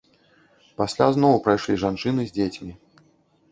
[0.81, 2.71] Пасля зноў прайшлі жанчыны з дзецьмі.